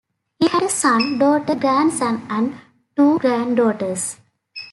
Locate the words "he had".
0.39-0.63